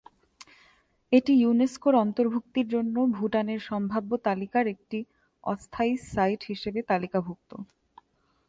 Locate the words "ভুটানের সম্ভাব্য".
3.11-4.11